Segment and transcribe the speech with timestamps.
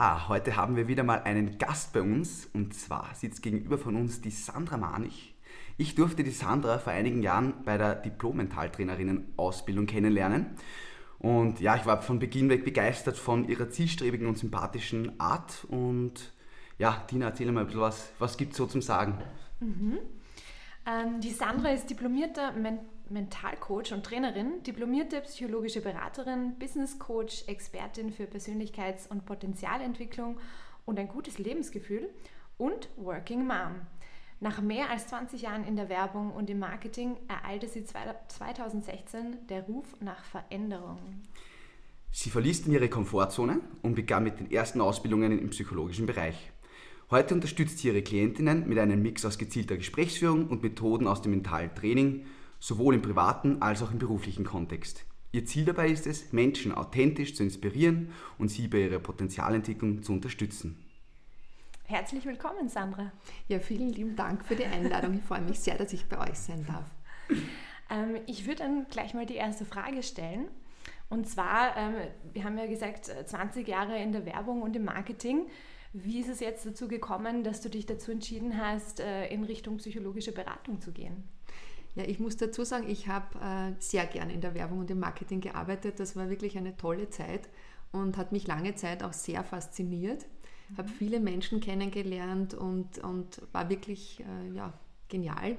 [0.00, 3.96] Ja, heute haben wir wieder mal einen Gast bei uns und zwar sitzt gegenüber von
[3.96, 5.34] uns die Sandra Manich.
[5.76, 10.50] Ich durfte die Sandra vor einigen Jahren bei der Diplom-Mentaltrainerinnen-Ausbildung kennenlernen
[11.18, 16.32] und ja, ich war von Beginn weg begeistert von ihrer zielstrebigen und sympathischen Art und
[16.78, 19.18] ja, Tina, erzähl mal ein bisschen was, was gibt es so zum Sagen?
[19.58, 19.98] Mhm.
[20.86, 22.78] Ähm, die Sandra ist diplomierter Men
[23.10, 30.38] Mentalcoach und Trainerin, diplomierte psychologische Beraterin, Business Coach, Expertin für Persönlichkeits- und Potenzialentwicklung
[30.84, 32.08] und ein gutes Lebensgefühl
[32.56, 33.76] und Working Mom.
[34.40, 39.62] Nach mehr als 20 Jahren in der Werbung und im Marketing ereilte sie 2016 der
[39.64, 40.98] Ruf nach Veränderung.
[42.10, 46.52] Sie verließ dann ihre Komfortzone und begann mit den ersten Ausbildungen im psychologischen Bereich.
[47.10, 51.32] Heute unterstützt sie ihre Klientinnen mit einem Mix aus gezielter Gesprächsführung und Methoden aus dem
[51.32, 52.24] mentalen Training
[52.58, 55.04] sowohl im privaten als auch im beruflichen Kontext.
[55.30, 60.12] Ihr Ziel dabei ist es, Menschen authentisch zu inspirieren und sie bei ihrer Potenzialentwicklung zu
[60.12, 60.82] unterstützen.
[61.84, 63.12] Herzlich willkommen, Sandra.
[63.46, 65.14] Ja, vielen lieben Dank für die Einladung.
[65.14, 66.84] Ich freue mich sehr, dass ich bei euch sein darf.
[67.90, 70.48] Ähm, ich würde dann gleich mal die erste Frage stellen.
[71.08, 71.94] Und zwar, ähm,
[72.32, 75.46] wir haben ja gesagt, 20 Jahre in der Werbung und im Marketing.
[75.94, 79.78] Wie ist es jetzt dazu gekommen, dass du dich dazu entschieden hast, äh, in Richtung
[79.78, 81.24] psychologische Beratung zu gehen?
[81.98, 85.00] Ja, ich muss dazu sagen, ich habe äh, sehr gerne in der Werbung und im
[85.00, 85.98] Marketing gearbeitet.
[85.98, 87.48] Das war wirklich eine tolle Zeit
[87.90, 90.24] und hat mich lange Zeit auch sehr fasziniert.
[90.68, 90.76] Mhm.
[90.76, 94.72] Habe viele Menschen kennengelernt und, und war wirklich äh, ja,
[95.08, 95.56] genial.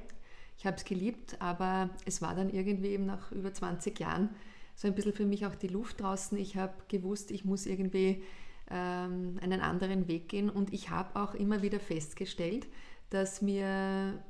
[0.57, 4.29] Ich habe es geliebt, aber es war dann irgendwie eben nach über 20 Jahren
[4.75, 6.37] so ein bisschen für mich auch die Luft draußen.
[6.37, 8.23] Ich habe gewusst, ich muss irgendwie
[8.71, 12.65] ähm, einen anderen Weg gehen und ich habe auch immer wieder festgestellt,
[13.09, 14.23] dass mir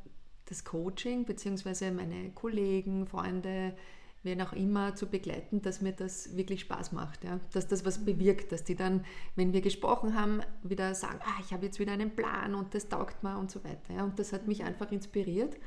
[0.50, 1.92] das Coaching bzw.
[1.92, 3.76] meine Kollegen, Freunde,
[4.24, 7.40] wen auch immer zu begleiten, dass mir das wirklich Spaß macht, ja?
[7.54, 9.06] dass das was bewirkt, dass die dann,
[9.36, 12.90] wenn wir gesprochen haben, wieder sagen, ah, ich habe jetzt wieder einen Plan und das
[12.90, 13.94] taugt mir und so weiter.
[13.94, 14.04] Ja?
[14.04, 15.58] Und das hat mich einfach inspiriert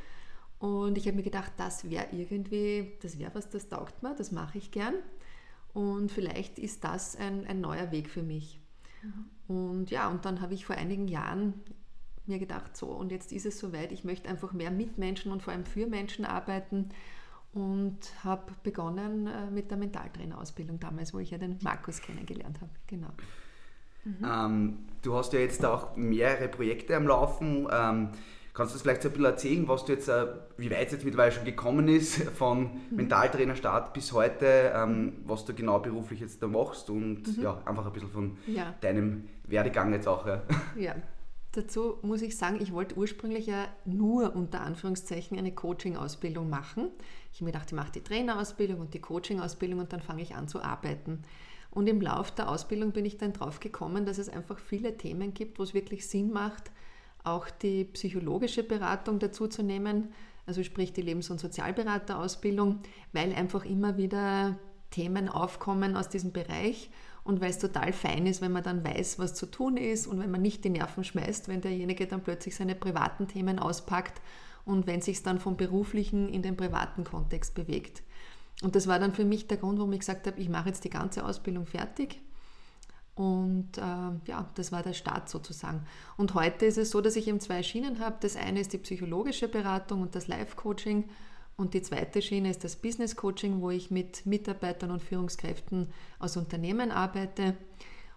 [0.59, 4.33] und ich habe mir gedacht, das wäre irgendwie, das wäre was, das taugt mir, das
[4.33, 4.95] mache ich gern
[5.73, 8.61] und vielleicht ist das ein, ein neuer Weg für mich.
[9.03, 9.57] Mhm.
[9.57, 11.55] Und ja, und dann habe ich vor einigen Jahren
[12.27, 15.43] mir gedacht, so, und jetzt ist es soweit, ich möchte einfach mehr mit Menschen und
[15.43, 16.91] vor allem für Menschen arbeiten
[17.53, 22.71] und habe begonnen äh, mit der Mentaltrainerausbildung damals, wo ich ja den Markus kennengelernt habe.
[22.87, 23.11] Genau.
[24.05, 24.25] Mhm.
[24.25, 27.69] Ähm, du hast ja jetzt auch mehrere Projekte am Laufen.
[27.71, 28.09] Ähm,
[28.55, 30.93] kannst du uns vielleicht so ein bisschen erzählen, was du jetzt, äh, wie weit es
[30.93, 32.97] jetzt mittlerweile schon gekommen ist, von mhm.
[32.97, 37.43] Mentaltrainerstart bis heute, ähm, was du genau beruflich jetzt da machst und mhm.
[37.43, 38.75] ja, einfach ein bisschen von ja.
[38.81, 40.27] deinem Werdegang jetzt auch.
[40.27, 40.43] Ja.
[40.77, 40.95] ja.
[41.55, 46.89] Dazu muss ich sagen, ich wollte ursprünglich ja nur unter Anführungszeichen eine Coaching-Ausbildung machen.
[47.31, 50.35] Ich habe mir gedacht, ich mache die Trainerausbildung und die Coaching-Ausbildung und dann fange ich
[50.35, 51.23] an zu arbeiten.
[51.71, 55.35] Und im Lauf der Ausbildung bin ich dann drauf gekommen, dass es einfach viele Themen
[55.35, 56.71] gibt, wo es wirklich Sinn macht,
[57.23, 60.13] auch die psychologische Beratung dazu zu nehmen,
[60.47, 62.81] also sprich die Lebens- und Sozialberaterausbildung,
[63.13, 64.59] weil einfach immer wieder
[64.91, 66.91] Themen aufkommen aus diesem Bereich
[67.25, 70.19] und weil es total fein ist, wenn man dann weiß, was zu tun ist und
[70.19, 74.21] wenn man nicht die Nerven schmeißt, wenn derjenige dann plötzlich seine privaten Themen auspackt
[74.65, 78.03] und wenn sich es dann vom beruflichen in den privaten Kontext bewegt.
[78.63, 80.85] Und das war dann für mich der Grund, warum ich gesagt habe, ich mache jetzt
[80.85, 82.21] die ganze Ausbildung fertig.
[83.15, 85.85] Und äh, ja, das war der Start sozusagen.
[86.17, 88.17] Und heute ist es so, dass ich eben zwei Schienen habe.
[88.21, 91.09] Das eine ist die psychologische Beratung und das Life-Coaching.
[91.57, 96.37] Und die zweite Schiene ist das Business Coaching, wo ich mit Mitarbeitern und Führungskräften aus
[96.37, 97.57] Unternehmen arbeite.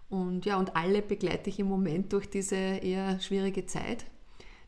[0.08, 4.06] Und ja, und alle begleite ich im Moment durch diese eher schwierige Zeit.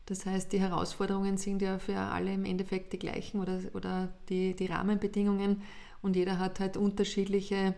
[0.05, 4.55] Das heißt, die Herausforderungen sind ja für alle im Endeffekt die gleichen oder, oder die,
[4.55, 5.61] die Rahmenbedingungen
[6.01, 7.75] und jeder hat halt unterschiedliche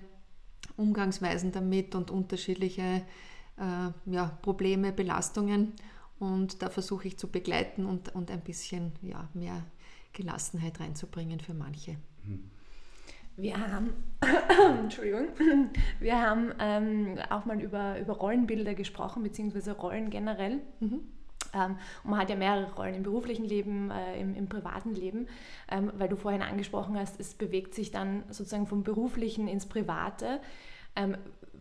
[0.78, 3.04] Umgangsweisen damit und unterschiedliche
[3.58, 5.74] äh, ja, Probleme, Belastungen.
[6.20, 9.66] Und da versuche ich zu begleiten und, und ein bisschen ja, mehr
[10.14, 11.98] Gelassenheit reinzubringen für manche.
[13.38, 13.94] Wir haben,
[14.80, 15.30] Entschuldigung,
[16.00, 20.60] wir haben ähm, auch mal über, über Rollenbilder gesprochen, beziehungsweise Rollen generell.
[20.80, 21.02] Mhm.
[21.54, 25.28] Ähm, und man hat ja mehrere Rollen im beruflichen Leben, äh, im, im, privaten Leben,
[25.70, 30.40] ähm, weil du vorhin angesprochen hast, es bewegt sich dann sozusagen vom beruflichen ins Private.
[30.96, 31.18] Ähm,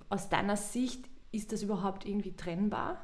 [0.08, 2.98] aus deiner Sicht ist das überhaupt irgendwie trennbar?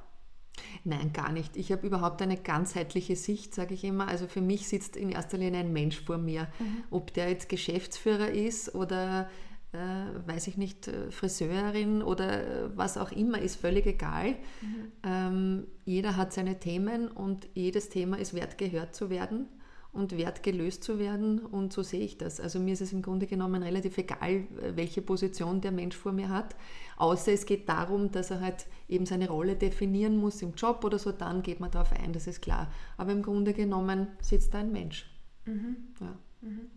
[0.84, 1.56] Nein, gar nicht.
[1.56, 4.08] Ich habe überhaupt eine ganzheitliche Sicht, sage ich immer.
[4.08, 6.48] Also für mich sitzt in erster Linie ein Mensch vor mir.
[6.58, 6.84] Mhm.
[6.90, 9.28] Ob der jetzt Geschäftsführer ist oder,
[9.72, 9.78] äh,
[10.26, 14.30] weiß ich nicht, äh, Friseurin oder äh, was auch immer, ist völlig egal.
[14.60, 14.92] Mhm.
[15.02, 19.48] Ähm, jeder hat seine Themen und jedes Thema ist wert, gehört zu werden
[19.96, 21.40] und wert gelöst zu werden.
[21.40, 22.40] Und so sehe ich das.
[22.40, 24.44] Also mir ist es im Grunde genommen relativ egal,
[24.74, 26.54] welche Position der Mensch vor mir hat.
[26.96, 30.98] Außer es geht darum, dass er halt eben seine Rolle definieren muss im Job oder
[30.98, 32.70] so, dann geht man darauf ein, das ist klar.
[32.96, 35.10] Aber im Grunde genommen sitzt da ein Mensch.
[35.44, 35.76] Mhm.
[36.00, 36.16] Ja.
[36.42, 36.70] Mhm.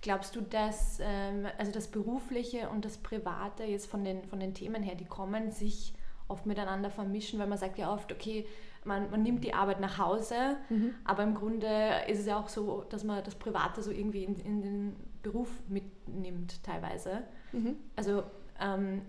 [0.00, 4.52] Glaubst du, dass ähm, also das Berufliche und das Private jetzt von den, von den
[4.52, 5.94] Themen her, die kommen, sich
[6.28, 8.46] oft miteinander vermischen, weil man sagt ja oft, okay,
[8.84, 10.94] man, man nimmt die Arbeit nach Hause, mhm.
[11.04, 14.36] aber im Grunde ist es ja auch so, dass man das Private so irgendwie in,
[14.36, 17.22] in den Beruf mitnimmt teilweise.
[17.52, 17.76] Mhm.
[17.96, 18.24] Also
[18.60, 19.02] ähm,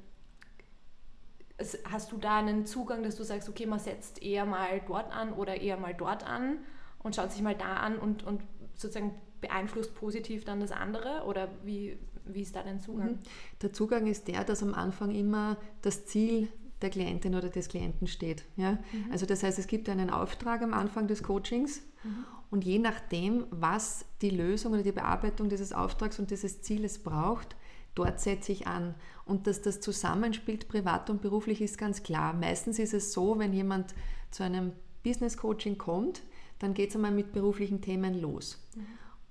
[1.89, 5.33] hast du da einen Zugang, dass du sagst, okay, man setzt eher mal dort an
[5.33, 6.59] oder eher mal dort an
[6.99, 8.41] und schaut sich mal da an und, und
[8.75, 13.11] sozusagen beeinflusst positiv dann das andere oder wie, wie ist da dein Zugang?
[13.11, 13.19] Mhm.
[13.61, 16.47] Der Zugang ist der, dass am Anfang immer das Ziel
[16.83, 18.43] der Klientin oder des Klienten steht.
[18.55, 18.73] Ja?
[18.73, 19.11] Mhm.
[19.11, 22.25] Also das heißt, es gibt einen Auftrag am Anfang des Coachings mhm.
[22.51, 27.55] und je nachdem, was die Lösung oder die Bearbeitung dieses Auftrags und dieses Zieles braucht,
[27.95, 28.95] dort setze ich an.
[29.25, 32.33] Und dass das zusammenspielt, privat und beruflich, ist ganz klar.
[32.33, 33.95] Meistens ist es so, wenn jemand
[34.31, 36.23] zu einem Business Coaching kommt,
[36.59, 38.61] dann geht es einmal mit beruflichen Themen los.
[38.75, 38.85] Mhm.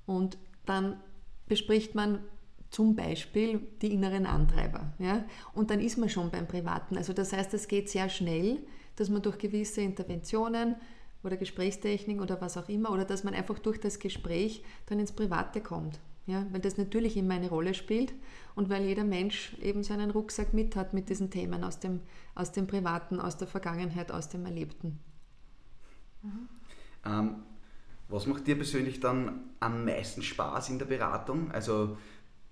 [0.06, 1.00] Und dann
[1.46, 2.20] bespricht man,
[2.73, 4.95] zum Beispiel die inneren Antreiber.
[4.99, 5.25] Ja?
[5.53, 6.97] Und dann ist man schon beim Privaten.
[6.97, 8.61] Also das heißt, es geht sehr schnell,
[8.97, 10.77] dass man durch gewisse Interventionen
[11.23, 15.13] oder Gesprächstechnik oder was auch immer, oder dass man einfach durch das Gespräch dann ins
[15.13, 16.01] Private kommt.
[16.27, 16.47] Ja?
[16.51, 18.15] Weil das natürlich immer eine Rolle spielt
[18.55, 22.01] und weil jeder Mensch eben seinen Rucksack mit hat mit diesen Themen aus dem,
[22.35, 24.99] aus dem Privaten, aus der Vergangenheit, aus dem Erlebten.
[26.23, 26.49] Mhm.
[27.05, 27.35] Ähm,
[28.09, 31.51] was macht dir persönlich dann am meisten Spaß in der Beratung?
[31.51, 31.99] Also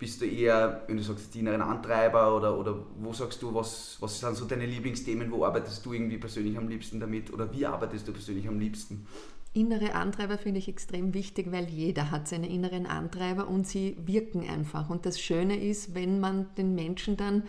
[0.01, 3.97] bist du eher, wenn du sagst, die inneren Antreiber oder, oder wo sagst du, was,
[3.99, 7.67] was sind so deine Lieblingsthemen, wo arbeitest du irgendwie persönlich am liebsten damit oder wie
[7.67, 9.05] arbeitest du persönlich am liebsten?
[9.53, 14.49] Innere Antreiber finde ich extrem wichtig, weil jeder hat seine inneren Antreiber und sie wirken
[14.49, 14.89] einfach.
[14.89, 17.43] Und das Schöne ist, wenn man den Menschen dann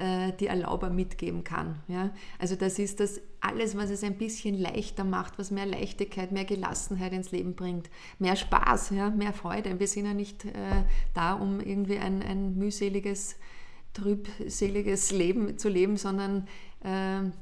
[0.00, 1.82] die Erlauber mitgeben kann.
[1.88, 2.10] Ja?
[2.38, 6.44] Also das ist das alles, was es ein bisschen leichter macht, was mehr Leichtigkeit, mehr
[6.44, 9.10] Gelassenheit ins Leben bringt, mehr Spaß, ja?
[9.10, 9.78] mehr Freude.
[9.78, 10.50] Wir sind ja nicht äh,
[11.12, 13.36] da, um irgendwie ein, ein mühseliges,
[13.92, 16.48] trübseliges Leben zu leben, sondern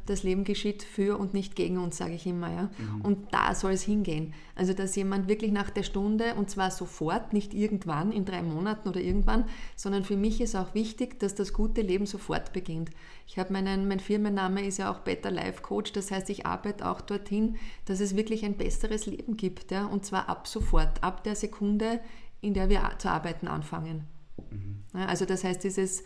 [0.07, 2.49] das Leben geschieht für und nicht gegen uns, sage ich immer.
[2.53, 2.71] Ja?
[2.79, 3.01] Mhm.
[3.01, 4.35] Und da soll es hingehen.
[4.55, 8.89] Also, dass jemand wirklich nach der Stunde, und zwar sofort, nicht irgendwann, in drei Monaten
[8.89, 12.91] oder irgendwann, sondern für mich ist auch wichtig, dass das gute Leben sofort beginnt.
[13.27, 16.89] Ich habe meinen, mein Firmenname ist ja auch Better Life Coach, das heißt, ich arbeite
[16.89, 17.57] auch dorthin,
[17.87, 19.73] dass es wirklich ein besseres Leben gibt.
[19.73, 19.87] Ja?
[19.87, 21.99] Und zwar ab sofort, ab der Sekunde,
[22.41, 24.05] in der wir zu arbeiten anfangen.
[24.53, 24.85] Mhm.
[24.93, 26.05] Also, das heißt, dieses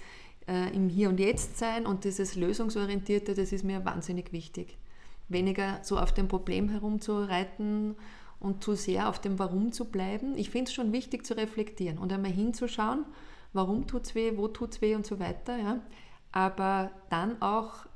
[0.48, 4.78] äh, im Hier und Jetzt sein und dieses Lösungsorientierte, das ist mir wahnsinnig wichtig.
[5.28, 7.96] Weniger so auf dem Problem herumzureiten
[8.38, 10.36] und zu sehr auf dem Warum zu bleiben.
[10.36, 13.04] Ich finde es schon wichtig zu reflektieren und einmal hinzuschauen,
[13.52, 15.58] warum tut es weh, wo tut es weh und so weiter.
[15.58, 15.80] Ja?
[16.32, 17.86] Aber dann auch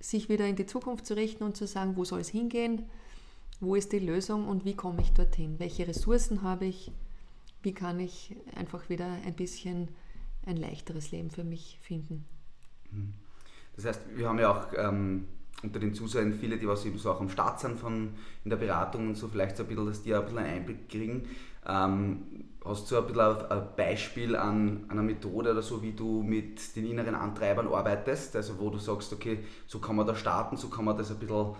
[0.00, 2.84] sich wieder in die Zukunft zu richten und zu sagen, wo soll es hingehen,
[3.60, 6.92] wo ist die Lösung und wie komme ich dorthin, welche Ressourcen habe ich,
[7.62, 9.88] wie kann ich einfach wieder ein bisschen
[10.46, 12.24] ein leichteres Leben für mich finden.
[12.90, 13.12] Mhm.
[13.74, 15.26] Das heißt, wir haben ja auch ähm,
[15.62, 18.56] unter den Zusehern viele, die was eben so auch am Start sind von, in der
[18.56, 21.28] Beratung und so, vielleicht so ein bisschen, dass die auch ein bisschen einen Einblick kriegen.
[21.66, 22.22] Ähm,
[22.64, 26.86] hast du ein bisschen ein Beispiel an einer Methode oder so, wie du mit den
[26.86, 28.34] inneren Antreibern arbeitest?
[28.36, 31.18] Also wo du sagst, okay, so kann man da starten, so kann man das ein
[31.18, 31.54] bisschen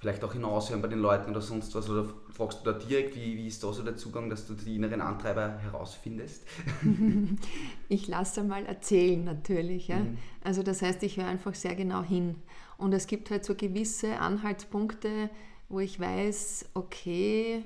[0.00, 1.88] vielleicht auch hinaushören bei den Leuten oder sonst was?
[1.90, 4.76] Oder fragst du da direkt, wie, wie ist da so der Zugang, dass du die
[4.76, 6.46] inneren Antreiber herausfindest?
[7.90, 9.88] ich lasse mal erzählen natürlich.
[9.88, 9.98] Ja?
[9.98, 10.16] Mhm.
[10.42, 12.36] Also das heißt, ich höre einfach sehr genau hin.
[12.78, 15.28] Und es gibt halt so gewisse Anhaltspunkte,
[15.68, 17.62] wo ich weiß, okay,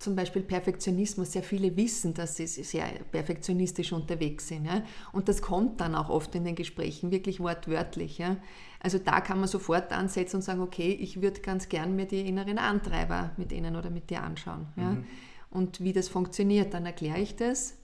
[0.00, 1.32] zum Beispiel Perfektionismus.
[1.32, 4.64] Sehr viele wissen, dass sie sehr perfektionistisch unterwegs sind.
[4.64, 4.82] Ja?
[5.12, 8.18] Und das kommt dann auch oft in den Gesprächen, wirklich wortwörtlich.
[8.18, 8.38] Ja?
[8.80, 12.26] Also da kann man sofort ansetzen und sagen, okay, ich würde ganz gern mir die
[12.26, 14.66] inneren Antreiber mit Ihnen oder mit dir anschauen.
[14.76, 14.90] Ja?
[14.90, 15.04] Mhm.
[15.50, 17.76] Und wie das funktioniert, dann erkläre ich das,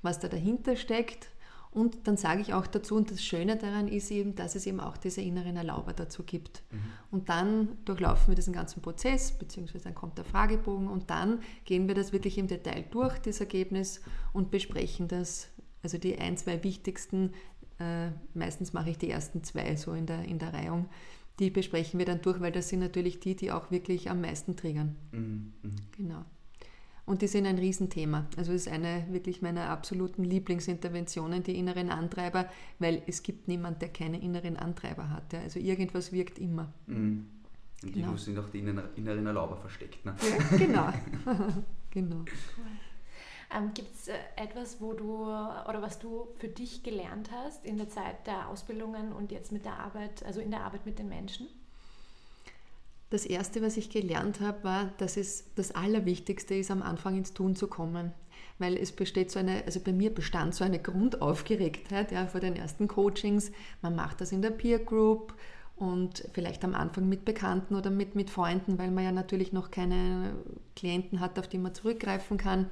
[0.00, 1.28] was da dahinter steckt
[1.70, 4.80] und dann sage ich auch dazu, und das Schöne daran ist eben, dass es eben
[4.80, 6.62] auch diese inneren Erlauber dazu gibt.
[6.70, 6.78] Mhm.
[7.10, 11.86] Und dann durchlaufen wir diesen ganzen Prozess, beziehungsweise dann kommt der Fragebogen und dann gehen
[11.86, 14.00] wir das wirklich im Detail durch, das Ergebnis,
[14.32, 15.48] und besprechen das.
[15.82, 17.32] Also die ein, zwei wichtigsten,
[17.78, 20.88] äh, meistens mache ich die ersten zwei so in der, in der Reihung,
[21.38, 24.56] die besprechen wir dann durch, weil das sind natürlich die, die auch wirklich am meisten
[24.56, 24.96] triggern.
[25.12, 25.52] Mhm.
[25.62, 25.76] Mhm.
[25.96, 26.24] Genau.
[27.08, 28.26] Und die sind ein Riesenthema.
[28.36, 32.48] Also es ist eine wirklich meiner absoluten Lieblingsinterventionen, die inneren Antreiber,
[32.78, 35.32] weil es gibt niemand, der keine inneren Antreiber hat.
[35.32, 35.40] Ja.
[35.40, 36.72] Also irgendwas wirkt immer.
[36.86, 37.26] Mhm.
[37.82, 38.12] Und Genau.
[38.12, 40.04] die sind auch die inneren, inneren Erlauber versteckt.
[40.04, 40.14] Ne?
[40.20, 40.92] Ja, genau.
[41.90, 42.24] genau.
[43.56, 47.78] Ähm, Gibt es äh, etwas, wo du oder was du für dich gelernt hast in
[47.78, 51.08] der Zeit der Ausbildungen und jetzt mit der Arbeit, also in der Arbeit mit den
[51.08, 51.46] Menschen?
[53.10, 57.32] Das Erste, was ich gelernt habe, war, dass es das Allerwichtigste ist, am Anfang ins
[57.32, 58.12] Tun zu kommen.
[58.58, 62.54] Weil es besteht so eine, also bei mir bestand so eine Grundaufgeregtheit ja, vor den
[62.54, 63.50] ersten Coachings.
[63.80, 65.34] Man macht das in der Peer Group
[65.76, 69.70] und vielleicht am Anfang mit Bekannten oder mit, mit Freunden, weil man ja natürlich noch
[69.70, 70.34] keine
[70.76, 72.68] Klienten hat, auf die man zurückgreifen kann.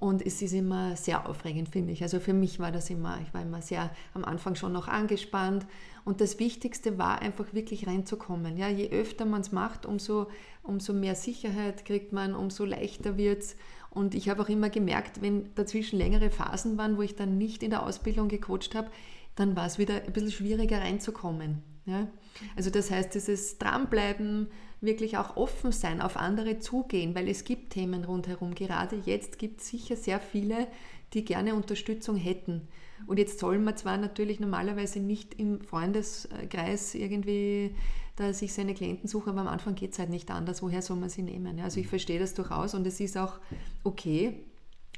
[0.00, 2.02] Und es ist immer sehr aufregend, finde ich.
[2.02, 5.66] Also für mich war das immer, ich war immer sehr am Anfang schon noch angespannt.
[6.06, 8.56] Und das Wichtigste war einfach wirklich reinzukommen.
[8.56, 10.28] Ja, je öfter man es macht, umso,
[10.62, 13.56] umso mehr Sicherheit kriegt man, umso leichter wird es.
[13.90, 17.62] Und ich habe auch immer gemerkt, wenn dazwischen längere Phasen waren, wo ich dann nicht
[17.62, 18.90] in der Ausbildung gecoacht habe,
[19.34, 21.62] dann war es wieder ein bisschen schwieriger reinzukommen.
[21.84, 22.08] Ja?
[22.56, 24.48] Also das heißt, dieses Dranbleiben,
[24.80, 28.54] wirklich auch offen sein, auf andere zugehen, weil es gibt Themen rundherum.
[28.54, 30.66] Gerade jetzt gibt es sicher sehr viele,
[31.12, 32.68] die gerne Unterstützung hätten.
[33.06, 37.74] Und jetzt soll man zwar natürlich normalerweise nicht im Freundeskreis irgendwie
[38.16, 40.62] da sich seine Klienten suchen, aber am Anfang geht es halt nicht anders.
[40.62, 41.58] Woher soll man sie nehmen?
[41.60, 43.38] Also ich verstehe das durchaus und es ist auch
[43.82, 44.44] okay,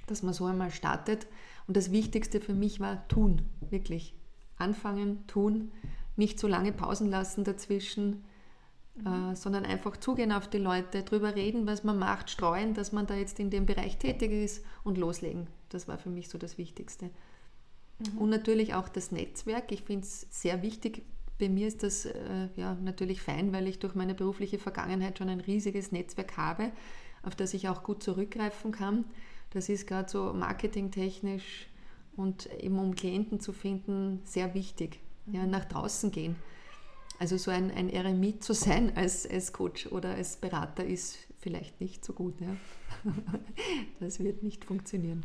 [0.06, 1.28] dass man so einmal startet.
[1.68, 4.14] Und das Wichtigste für mich war tun, wirklich.
[4.56, 5.70] Anfangen, tun,
[6.16, 8.24] nicht so lange Pausen lassen dazwischen,
[8.98, 13.06] äh, sondern einfach zugehen auf die Leute, drüber reden, was man macht, streuen, dass man
[13.06, 15.46] da jetzt in dem Bereich tätig ist und loslegen.
[15.70, 17.10] Das war für mich so das Wichtigste.
[18.18, 19.72] Und natürlich auch das Netzwerk.
[19.72, 21.02] Ich finde es sehr wichtig.
[21.38, 25.28] Bei mir ist das äh, ja natürlich fein, weil ich durch meine berufliche Vergangenheit schon
[25.28, 26.72] ein riesiges Netzwerk habe,
[27.22, 29.04] auf das ich auch gut zurückgreifen kann.
[29.50, 31.68] Das ist gerade so marketingtechnisch
[32.16, 35.00] und eben um Klienten zu finden sehr wichtig.
[35.26, 36.36] Ja, nach draußen gehen.
[37.22, 41.80] Also so ein, ein Eremit zu sein als, als Coach oder als Berater ist vielleicht
[41.80, 42.34] nicht so gut.
[42.40, 42.48] Ja.
[44.00, 45.22] Das wird nicht funktionieren.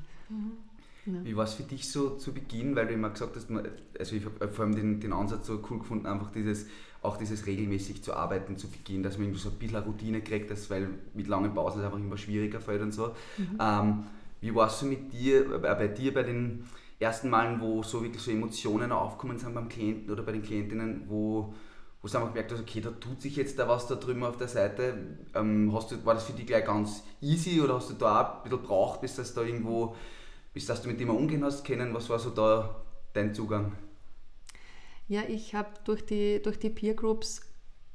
[1.08, 1.24] Ja.
[1.24, 3.50] Wie war es für dich so zu Beginn, weil du immer gesagt hast,
[3.98, 6.68] also ich habe vor allem den, den Ansatz so cool gefunden, einfach dieses,
[7.02, 10.22] auch dieses regelmäßig zu arbeiten zu Beginn, dass man irgendwie so ein bisschen eine Routine
[10.22, 13.16] kriegt, das, weil mit langen Pausen es einfach immer schwieriger fällt und so.
[13.60, 14.04] Ähm,
[14.40, 16.64] wie war es so mit dir, äh, bei dir bei den
[17.00, 21.06] ersten Malen, wo so wirklich so Emotionen aufkommen sind beim Klienten oder bei den Klientinnen,
[21.08, 21.56] wo
[22.02, 24.38] wo du einfach gemerkt hast, okay, da tut sich jetzt da was da drüben auf
[24.38, 25.18] der Seite.
[25.34, 28.38] Ähm, hast du, war das für dich gleich ganz easy oder hast du da auch
[28.38, 29.96] ein bisschen braucht, bis das da irgendwo,
[30.54, 31.94] bis dass du mit dem umgehen hast können?
[31.94, 33.74] Was war so da dein Zugang?
[35.08, 37.42] Ja, ich habe durch die, durch die Peer Groups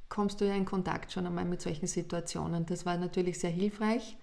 [0.08, 2.66] kommst du ja in Kontakt schon einmal mit solchen Situationen.
[2.66, 4.16] Das war natürlich sehr hilfreich.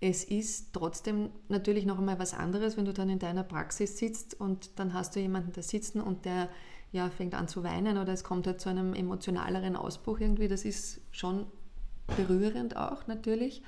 [0.00, 4.38] Es ist trotzdem natürlich noch einmal was anderes, wenn du dann in deiner Praxis sitzt
[4.38, 6.50] und dann hast du jemanden da sitzen und der
[6.94, 10.46] ja, fängt an zu weinen oder es kommt halt zu einem emotionaleren Ausbruch irgendwie.
[10.46, 11.46] Das ist schon
[12.16, 13.62] berührend auch natürlich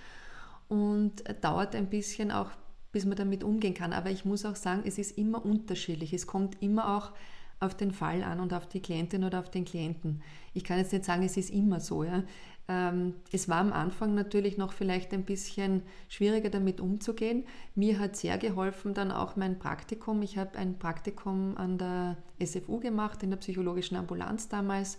[0.68, 2.50] und dauert ein bisschen auch,
[2.92, 3.92] bis man damit umgehen kann.
[3.92, 6.12] Aber ich muss auch sagen, es ist immer unterschiedlich.
[6.12, 7.12] Es kommt immer auch
[7.58, 10.22] auf den Fall an und auf die Klientin oder auf den Klienten.
[10.54, 12.04] Ich kann jetzt nicht sagen, es ist immer so.
[12.04, 12.22] Ja.
[12.68, 17.44] Ähm, es war am Anfang natürlich noch vielleicht ein bisschen schwieriger damit umzugehen.
[17.74, 20.22] Mir hat sehr geholfen dann auch mein Praktikum.
[20.22, 24.98] Ich habe ein Praktikum an der SFU gemacht, in der psychologischen Ambulanz damals.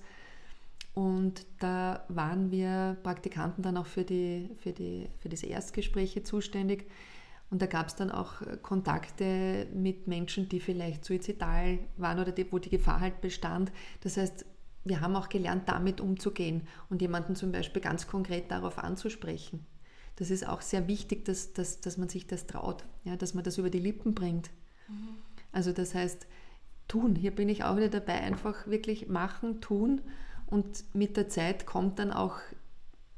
[0.93, 6.89] Und da waren wir Praktikanten dann auch für, die, für, die, für diese Erstgespräche zuständig.
[7.49, 12.51] Und da gab es dann auch Kontakte mit Menschen, die vielleicht suizidal waren oder die,
[12.51, 13.71] wo die Gefahr halt bestand.
[14.01, 14.45] Das heißt,
[14.87, 19.65] wir haben auch gelernt, damit umzugehen und jemanden zum Beispiel ganz konkret darauf anzusprechen.
[20.15, 23.43] Das ist auch sehr wichtig, dass, dass, dass man sich das traut, ja, dass man
[23.43, 24.49] das über die Lippen bringt.
[25.51, 26.27] Also das heißt,
[26.87, 27.15] tun.
[27.15, 30.01] Hier bin ich auch wieder dabei, einfach wirklich machen, tun
[30.45, 32.37] und mit der Zeit kommt dann auch,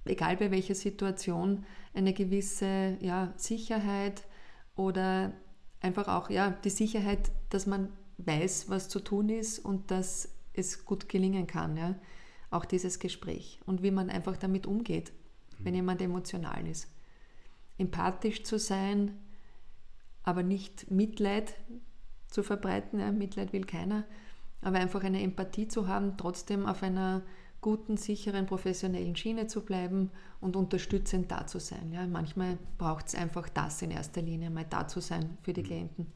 [0.06, 4.24] egal bei welcher Situation, eine gewisse ja, Sicherheit
[4.76, 5.34] oder
[5.82, 10.86] einfach auch ja, die Sicherheit, dass man weiß, was zu tun ist und dass es
[10.86, 11.78] gut gelingen kann.
[11.78, 11.96] Ja?
[12.52, 15.12] Auch dieses Gespräch und wie man einfach damit umgeht,
[15.60, 16.88] wenn jemand emotional ist.
[17.78, 19.18] Empathisch zu sein,
[20.24, 21.56] aber nicht Mitleid
[22.28, 23.00] zu verbreiten.
[23.00, 23.12] Ja?
[23.12, 24.06] Mitleid will keiner,
[24.62, 27.24] aber einfach eine Empathie zu haben, trotzdem auf einer
[27.62, 31.92] guten, sicheren, professionellen Schiene zu bleiben und unterstützend da zu sein.
[31.92, 35.64] Ja, manchmal braucht es einfach das in erster Linie, mal da zu sein für die
[35.64, 36.08] Klienten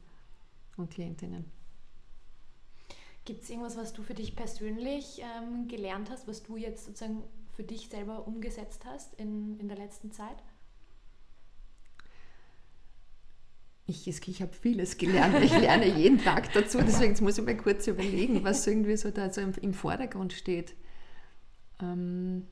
[0.76, 1.44] und Klientinnen.
[3.24, 7.22] Gibt es irgendwas, was du für dich persönlich ähm, gelernt hast, was du jetzt sozusagen
[7.56, 10.42] für dich selber umgesetzt hast in, in der letzten Zeit?
[13.86, 15.36] Ich, ich habe vieles gelernt.
[15.42, 16.78] Ich lerne jeden Tag dazu.
[16.78, 20.74] Deswegen muss ich mal kurz überlegen, was irgendwie so da so im, im Vordergrund steht.
[21.80, 22.46] Ähm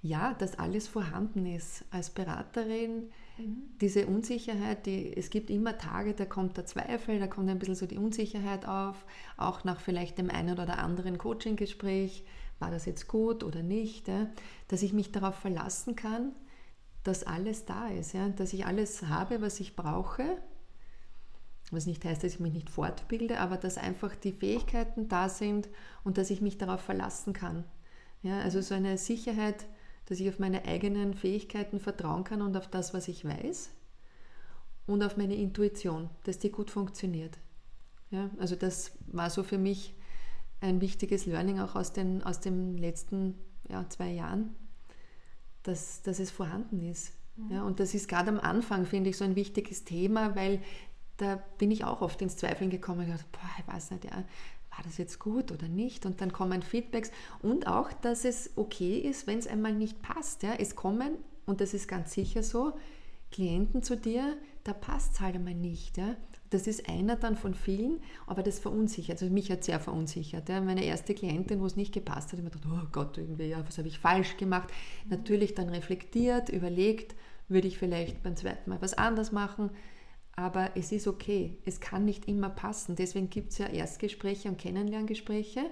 [0.00, 1.84] ja, dass alles vorhanden ist.
[1.90, 3.62] Als Beraterin, mhm.
[3.80, 7.74] diese Unsicherheit, die, es gibt immer Tage, da kommt der Zweifel, da kommt ein bisschen
[7.74, 9.04] so die Unsicherheit auf,
[9.36, 12.24] auch nach vielleicht dem einen oder anderen Coaching-Gespräch,
[12.58, 14.28] war das jetzt gut oder nicht, ja?
[14.68, 16.32] dass ich mich darauf verlassen kann,
[17.04, 18.28] dass alles da ist, ja?
[18.28, 20.24] dass ich alles habe, was ich brauche.
[21.70, 25.68] Was nicht heißt, dass ich mich nicht fortbilde, aber dass einfach die Fähigkeiten da sind
[26.02, 27.64] und dass ich mich darauf verlassen kann.
[28.22, 29.66] Ja, also so eine Sicherheit,
[30.08, 33.70] dass ich auf meine eigenen Fähigkeiten vertrauen kann und auf das, was ich weiß
[34.86, 37.38] und auf meine Intuition, dass die gut funktioniert.
[38.10, 39.94] Ja, also das war so für mich
[40.60, 43.34] ein wichtiges Learning auch aus den, aus den letzten
[43.68, 44.56] ja, zwei Jahren,
[45.62, 47.12] dass, dass es vorhanden ist.
[47.36, 47.52] Mhm.
[47.52, 50.62] Ja, und das ist gerade am Anfang, finde ich, so ein wichtiges Thema, weil
[51.18, 54.24] da bin ich auch oft ins Zweifeln gekommen und gedacht, boah, ich weiß nicht, ja,
[54.78, 56.06] war das jetzt gut oder nicht?
[56.06, 57.10] Und dann kommen Feedbacks
[57.42, 60.44] und auch, dass es okay ist, wenn es einmal nicht passt.
[60.44, 60.54] Ja.
[60.56, 61.16] Es kommen,
[61.46, 62.74] und das ist ganz sicher so,
[63.32, 65.98] Klienten zu dir, da passt es halt einmal nicht.
[65.98, 66.14] Ja.
[66.50, 69.20] Das ist einer dann von vielen, aber das verunsichert.
[69.20, 70.48] Also mich hat sehr verunsichert.
[70.48, 70.60] Ja.
[70.60, 73.66] Meine erste Klientin, wo es nicht gepasst hat, ich mir gedacht, oh Gott, irgendwie, ja,
[73.66, 74.68] was habe ich falsch gemacht?
[75.10, 77.16] Natürlich dann reflektiert, überlegt,
[77.48, 79.70] würde ich vielleicht beim zweiten Mal was anders machen.
[80.38, 81.58] Aber es ist okay.
[81.64, 82.94] Es kann nicht immer passen.
[82.94, 85.68] Deswegen gibt es ja Erstgespräche und Kennenlerngespräche.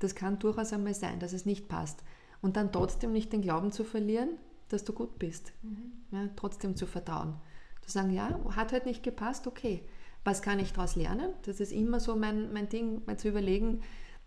[0.00, 2.02] Das kann durchaus einmal sein, dass es nicht passt.
[2.42, 4.30] Und dann trotzdem nicht den Glauben zu verlieren,
[4.68, 5.52] dass du gut bist.
[5.62, 5.92] Mhm.
[6.10, 7.36] Ja, trotzdem zu vertrauen.
[7.82, 9.84] Zu sagen, ja, hat halt nicht gepasst, okay.
[10.24, 11.30] Was kann ich daraus lernen?
[11.42, 13.82] Das ist immer so mein, mein Ding, mal zu überlegen,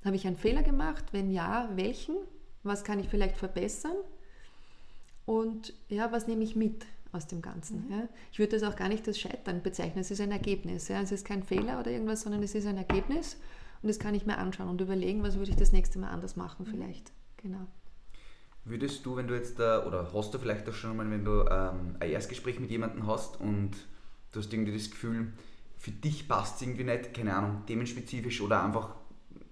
[0.06, 1.04] habe ich einen Fehler gemacht?
[1.12, 2.16] Wenn ja, welchen?
[2.64, 3.98] Was kann ich vielleicht verbessern?
[5.26, 7.86] Und ja, was nehme ich mit aus dem Ganzen?
[7.86, 7.92] Mhm.
[7.92, 8.10] Ja?
[8.32, 10.02] Ich würde das auch gar nicht als Scheitern bezeichnen.
[10.02, 10.88] Es ist ein Ergebnis.
[10.88, 11.02] Ja?
[11.02, 13.38] Es ist kein Fehler oder irgendwas, sondern es ist ein Ergebnis.
[13.82, 16.36] Und das kann ich mir anschauen und überlegen, was würde ich das nächste Mal anders
[16.36, 16.72] machen mhm.
[16.72, 17.12] vielleicht.
[17.38, 17.68] Genau.
[18.64, 21.46] Würdest du, wenn du jetzt, da, oder hast du vielleicht auch schon mal, wenn du
[21.50, 23.72] ähm, ein Erstgespräch mit jemandem hast und
[24.32, 25.34] du hast irgendwie das Gefühl,
[25.78, 28.96] für dich passt es irgendwie nicht, keine Ahnung, themenspezifisch oder einfach,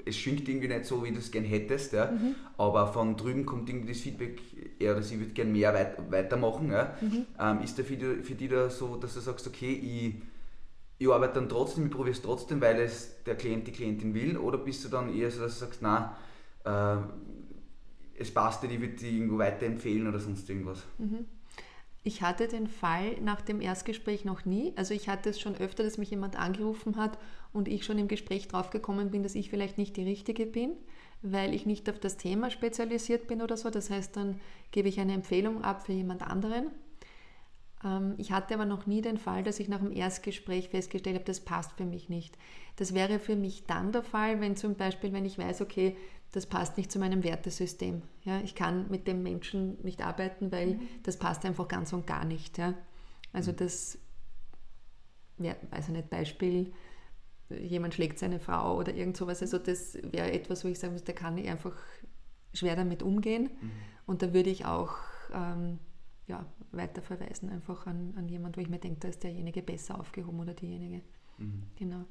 [0.10, 2.12] es schwingt irgendwie nicht so, wie du es gerne hättest, ja?
[2.12, 2.36] Mhm.
[2.58, 4.42] aber von drüben kommt irgendwie das Feedback,
[4.80, 6.72] ja, dass ich würde gerne mehr weit, weitermachen.
[6.72, 6.96] Ja?
[7.02, 7.26] Mhm.
[7.40, 10.16] Ähm, ist da für dich, für dich da so, dass du sagst, okay, ich,
[10.98, 14.38] ich arbeite dann trotzdem, ich probiere es trotzdem, weil es der Klient, die Klientin will,
[14.38, 16.10] oder bist du dann eher so, dass du sagst, nein,
[16.66, 16.98] äh,
[18.20, 20.84] es passt dir, ich würde die irgendwo weiterempfehlen oder sonst irgendwas.
[20.98, 21.26] Mhm.
[22.04, 24.74] Ich hatte den Fall nach dem Erstgespräch noch nie.
[24.78, 27.18] Also ich hatte es schon öfter, dass mich jemand angerufen hat
[27.54, 30.72] und ich schon im Gespräch draufgekommen bin, dass ich vielleicht nicht die Richtige bin,
[31.22, 33.70] weil ich nicht auf das Thema spezialisiert bin oder so.
[33.70, 34.40] Das heißt, dann
[34.72, 36.68] gebe ich eine Empfehlung ab für jemand anderen.
[37.84, 41.26] Ähm, ich hatte aber noch nie den Fall, dass ich nach dem Erstgespräch festgestellt habe,
[41.26, 42.38] das passt für mich nicht.
[42.76, 45.96] Das wäre für mich dann der Fall, wenn zum Beispiel, wenn ich weiß, okay,
[46.32, 48.04] das passt nicht zu meinem Wertesystem.
[48.24, 50.82] Ja, ich kann mit dem Menschen nicht arbeiten, weil mhm.
[51.04, 52.58] das passt einfach ganz und gar nicht.
[52.58, 52.76] Ja.
[53.34, 53.58] Also mhm.
[53.58, 53.98] das,
[55.40, 56.72] ja, weiß ich nicht, Beispiel,
[57.50, 59.42] jemand schlägt seine Frau oder irgend sowas.
[59.42, 61.76] Also das wäre etwas, wo ich sagen muss, da kann ich einfach
[62.54, 63.50] schwer damit umgehen.
[63.62, 63.72] Mhm.
[64.06, 64.96] Und da würde ich auch
[65.34, 65.80] ähm,
[66.28, 70.00] ja, weiter verweisen, einfach an, an jemand, wo ich mir denke, da ist derjenige besser
[70.00, 71.02] aufgehoben oder diejenige.
[71.38, 71.64] Mhm.
[71.76, 72.06] Genau.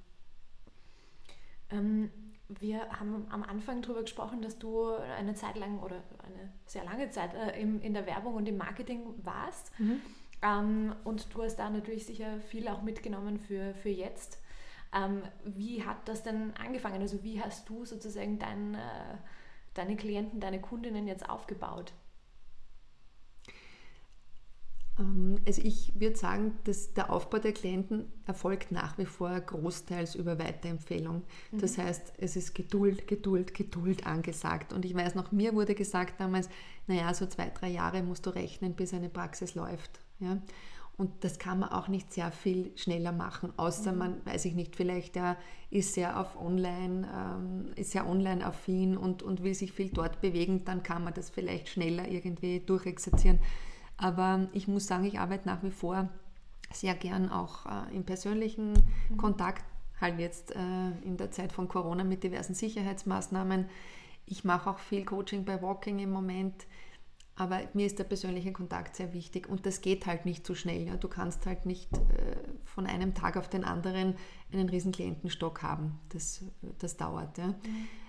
[1.70, 2.10] Ähm,
[2.48, 7.10] wir haben am Anfang darüber gesprochen, dass du eine Zeit lang oder eine sehr lange
[7.10, 9.78] Zeit äh, im, in der Werbung und im Marketing warst.
[9.78, 10.00] Mhm.
[10.42, 14.40] Ähm, und du hast da natürlich sicher viel auch mitgenommen für, für jetzt.
[14.92, 17.00] Ähm, wie hat das denn angefangen?
[17.00, 19.16] Also wie hast du sozusagen dein, äh,
[19.74, 21.92] deine Klienten, deine Kundinnen jetzt aufgebaut?
[24.98, 30.14] Ähm, also ich würde sagen, dass der Aufbau der Klienten erfolgt nach wie vor großteils
[30.14, 31.22] über Weiterempfehlung.
[31.52, 31.58] Mhm.
[31.58, 34.72] Das heißt, es ist Geduld, Geduld, Geduld angesagt.
[34.72, 36.48] Und ich weiß noch, mir wurde gesagt damals,
[36.86, 40.00] naja, so zwei, drei Jahre musst du rechnen, bis eine Praxis läuft.
[40.18, 40.38] Ja?
[40.98, 43.98] Und das kann man auch nicht sehr viel schneller machen, außer mhm.
[43.98, 45.36] man, weiß ich nicht, vielleicht ja,
[45.70, 50.20] ist sehr auf online, ähm, ist sehr online affin und, und will sich viel dort
[50.20, 53.38] bewegen, dann kann man das vielleicht schneller irgendwie durchexerzieren.
[53.96, 56.08] Aber ich muss sagen, ich arbeite nach wie vor
[56.72, 59.16] sehr gern auch äh, im persönlichen mhm.
[59.18, 59.64] Kontakt,
[60.00, 63.66] halt jetzt äh, in der Zeit von Corona mit diversen Sicherheitsmaßnahmen.
[64.26, 66.66] Ich mache auch viel Coaching bei Walking im Moment.
[67.38, 70.88] Aber mir ist der persönliche Kontakt sehr wichtig und das geht halt nicht so schnell.
[70.88, 70.96] Ja.
[70.96, 74.16] Du kannst halt nicht äh, von einem Tag auf den anderen
[74.52, 76.00] einen riesen Klientenstock haben.
[76.08, 76.42] Das,
[76.80, 77.38] das dauert.
[77.38, 77.46] Ja.
[77.46, 77.54] Mhm.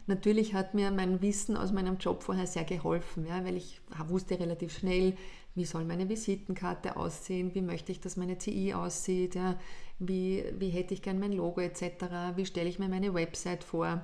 [0.08, 4.40] Natürlich hat mir mein Wissen aus meinem Job vorher sehr geholfen, ja, weil ich wusste
[4.40, 5.16] relativ schnell,
[5.54, 9.60] wie soll meine Visitenkarte aussehen, wie möchte ich, dass meine CI aussieht, ja,
[10.00, 14.04] wie, wie hätte ich gern mein Logo etc., wie stelle ich mir meine Website vor.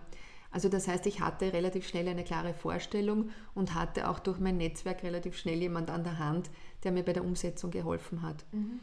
[0.55, 4.55] Also das heißt, ich hatte relativ schnell eine klare Vorstellung und hatte auch durch mein
[4.55, 6.49] Netzwerk relativ schnell jemand an der Hand,
[6.85, 8.45] der mir bei der Umsetzung geholfen hat.
[8.53, 8.79] Mhm.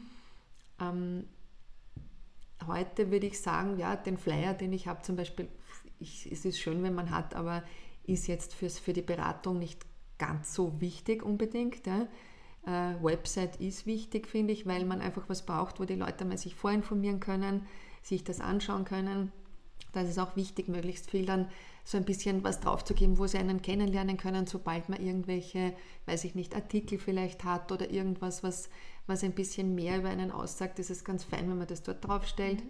[0.79, 1.25] Ähm,
[2.67, 5.47] heute würde ich sagen, ja, den Flyer, den ich habe zum Beispiel,
[5.97, 7.63] ich, es ist schön, wenn man hat, aber
[8.03, 9.83] ist jetzt fürs, für die Beratung nicht
[10.19, 11.87] ganz so wichtig unbedingt.
[11.87, 12.07] Ja.
[12.67, 16.37] Äh, Website ist wichtig, finde ich, weil man einfach was braucht, wo die Leute mal
[16.37, 17.65] sich vorinformieren können,
[18.03, 19.31] sich das anschauen können
[19.91, 21.47] da ist es auch wichtig, möglichst viel dann
[21.83, 25.73] so ein bisschen was draufzugeben, wo sie einen kennenlernen können, sobald man irgendwelche,
[26.05, 28.69] weiß ich nicht, Artikel vielleicht hat oder irgendwas, was,
[29.05, 32.07] was ein bisschen mehr über einen aussagt, ist es ganz fein, wenn man das dort
[32.07, 32.63] draufstellt.
[32.63, 32.69] Mhm.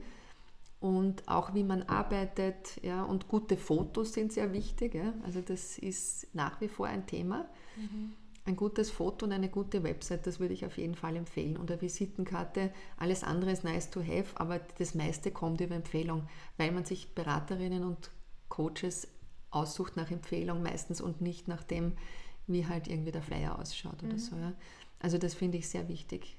[0.79, 4.95] Und auch wie man arbeitet, ja, und gute Fotos sind sehr wichtig.
[4.95, 5.13] Ja.
[5.23, 7.45] Also das ist nach wie vor ein Thema.
[7.77, 8.13] Mhm
[8.45, 11.55] ein gutes Foto und eine gute Website, das würde ich auf jeden Fall empfehlen.
[11.55, 16.27] Und eine Visitenkarte, alles andere ist nice to have, aber das meiste kommt über Empfehlung,
[16.57, 18.11] weil man sich Beraterinnen und
[18.49, 19.07] Coaches
[19.49, 21.93] aussucht nach Empfehlung meistens und nicht nach dem,
[22.47, 24.19] wie halt irgendwie der Flyer ausschaut oder mhm.
[24.19, 24.35] so.
[24.35, 24.53] Ja.
[24.99, 26.35] Also das finde ich sehr wichtig.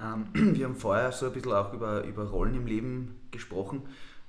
[0.00, 3.82] Ähm, wir haben vorher so ein bisschen auch über, über Rollen im Leben gesprochen.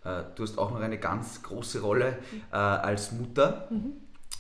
[0.04, 2.20] Äh, du hast auch noch eine ganz große Rolle
[2.52, 3.68] äh, als Mutter.
[3.70, 3.94] Mhm.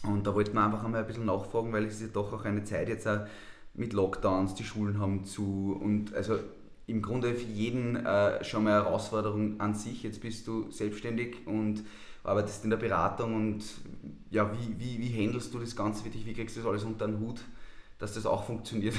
[0.03, 2.45] Und da wollten wir einfach einmal ein bisschen nachfragen, weil es ist ja doch auch
[2.45, 3.25] eine Zeit jetzt auch
[3.73, 6.39] mit Lockdowns, die Schulen haben zu und also
[6.87, 10.03] im Grunde für jeden äh, schon mal eine Herausforderung an sich.
[10.03, 11.83] Jetzt bist du selbstständig und
[12.23, 13.63] arbeitest in der Beratung und
[14.31, 16.25] ja, wie, wie, wie handelst du das Ganze für dich?
[16.25, 17.41] Wie kriegst du das alles unter den Hut,
[17.99, 18.95] dass das auch funktioniert?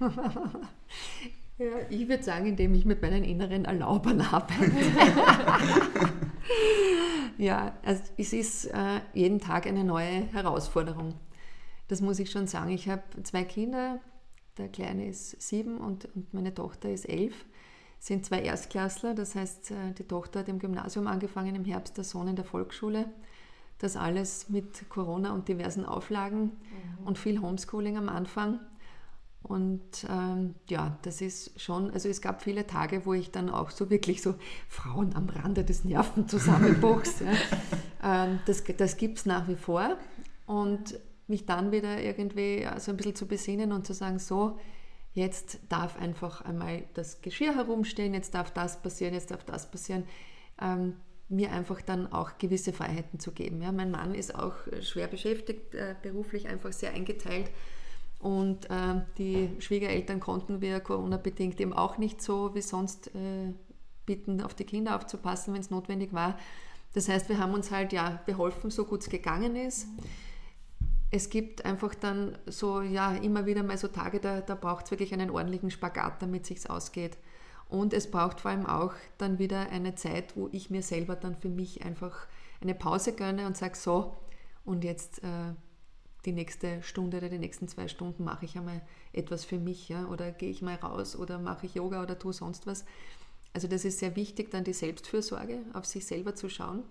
[1.58, 4.54] ja, ich würde sagen, indem ich mit meinen inneren Erlaubern arbeite.
[7.38, 11.14] ja, also es ist äh, jeden Tag eine neue Herausforderung.
[11.88, 12.70] Das muss ich schon sagen.
[12.70, 14.00] Ich habe zwei Kinder,
[14.56, 17.44] der Kleine ist sieben und, und meine Tochter ist elf.
[17.98, 22.04] Sind zwei Erstklässler, das heißt, äh, die Tochter hat im Gymnasium angefangen im Herbst, der
[22.04, 23.06] Sohn in der Volksschule.
[23.78, 27.06] Das alles mit Corona und diversen Auflagen mhm.
[27.06, 28.60] und viel Homeschooling am Anfang.
[29.44, 33.70] Und ähm, ja, das ist schon, also es gab viele Tage, wo ich dann auch
[33.70, 34.34] so wirklich so
[34.68, 37.20] Frauen am Rande des Nervenzusammenbruchs,
[38.02, 39.98] ja, ähm, das, das gibt es nach wie vor.
[40.46, 44.58] Und mich dann wieder irgendwie so ein bisschen zu besinnen und zu sagen, so,
[45.12, 50.04] jetzt darf einfach einmal das Geschirr herumstehen, jetzt darf das passieren, jetzt darf das passieren.
[50.60, 50.96] Ähm,
[51.28, 53.60] mir einfach dann auch gewisse Freiheiten zu geben.
[53.60, 57.50] Ja, mein Mann ist auch schwer beschäftigt, äh, beruflich einfach sehr eingeteilt
[58.24, 63.52] und äh, die Schwiegereltern konnten wir Corona-bedingt eben auch nicht so wie sonst äh,
[64.06, 66.38] bitten, auf die Kinder aufzupassen, wenn es notwendig war.
[66.94, 69.88] Das heißt, wir haben uns halt ja beholfen, so gut es gegangen ist.
[71.10, 74.90] Es gibt einfach dann so, ja, immer wieder mal so Tage, da, da braucht es
[74.90, 77.18] wirklich einen ordentlichen Spagat, damit es sich ausgeht.
[77.68, 81.36] Und es braucht vor allem auch dann wieder eine Zeit, wo ich mir selber dann
[81.36, 82.26] für mich einfach
[82.62, 84.16] eine Pause gönne und sage, so,
[84.64, 85.52] und jetzt äh,
[86.24, 88.80] die nächste Stunde oder die nächsten zwei Stunden mache ich einmal
[89.12, 92.32] etwas für mich, ja, oder gehe ich mal raus oder mache ich Yoga oder tue
[92.32, 92.84] sonst was.
[93.52, 96.82] Also das ist sehr wichtig, dann die Selbstfürsorge, auf sich selber zu schauen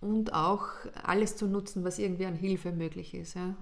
[0.00, 0.68] und auch
[1.02, 3.34] alles zu nutzen, was irgendwie an Hilfe möglich ist.
[3.34, 3.54] Ja.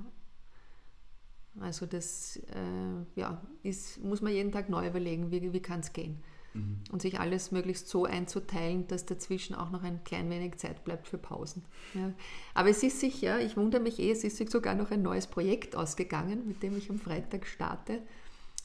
[1.60, 5.92] Also das äh, ja, ist, muss man jeden Tag neu überlegen, wie, wie kann es
[5.92, 6.22] gehen.
[6.54, 6.78] Mhm.
[6.90, 11.08] Und sich alles möglichst so einzuteilen, dass dazwischen auch noch ein klein wenig Zeit bleibt
[11.08, 11.64] für Pausen.
[11.94, 12.12] Ja.
[12.54, 15.76] Aber es ist sicher, ich wundere mich eh, es ist sogar noch ein neues Projekt
[15.76, 18.02] ausgegangen, mit dem ich am Freitag starte.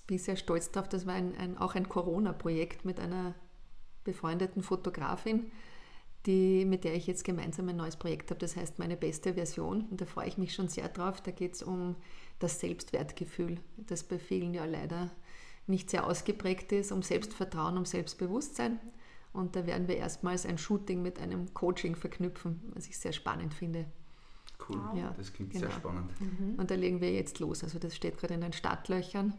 [0.08, 3.36] Bin sehr stolz darauf, das war ein, ein, auch ein Corona-Projekt mit einer
[4.04, 5.52] befreundeten Fotografin,
[6.26, 8.40] die, mit der ich jetzt gemeinsam ein neues Projekt habe.
[8.40, 9.86] Das heißt meine beste Version.
[9.90, 11.22] Und da freue ich mich schon sehr drauf.
[11.22, 11.96] Da geht es um
[12.40, 15.12] das Selbstwertgefühl, das bei vielen ja leider
[15.70, 18.80] nicht sehr ausgeprägt ist, um Selbstvertrauen, um Selbstbewusstsein.
[19.32, 23.54] Und da werden wir erstmals ein Shooting mit einem Coaching verknüpfen, was ich sehr spannend
[23.54, 23.86] finde.
[24.68, 25.68] Cool, ja, das klingt genau.
[25.68, 26.12] sehr spannend.
[26.20, 26.56] Mhm.
[26.56, 27.64] Und da legen wir jetzt los.
[27.64, 29.34] Also das steht gerade in den Startlöchern.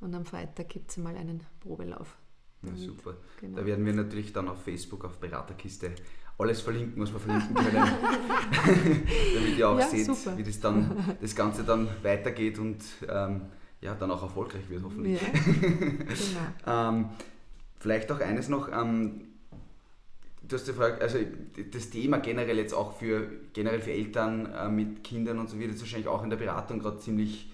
[0.00, 2.16] Und am Freitag gibt es mal einen Probelauf.
[2.62, 3.16] Ja, super.
[3.40, 3.56] Genau.
[3.56, 5.94] Da werden wir natürlich dann auf Facebook, auf Beraterkiste
[6.38, 7.74] alles verlinken, was wir verlinken können,
[9.34, 10.36] damit ihr auch ja, seht, super.
[10.36, 13.42] wie das, dann, das Ganze dann weitergeht und ähm,
[13.82, 15.20] ja, dann auch erfolgreich wird, hoffentlich.
[15.20, 16.88] Ja, genau.
[16.90, 17.10] ähm,
[17.78, 19.22] vielleicht auch eines noch, ähm,
[20.42, 21.18] du hast ja gefragt, also
[21.72, 25.72] das Thema generell jetzt auch für generell für Eltern äh, mit Kindern und so wird
[25.72, 27.50] jetzt wahrscheinlich auch in der Beratung gerade ziemlich